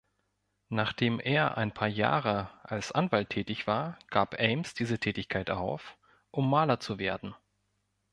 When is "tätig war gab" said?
3.29-4.33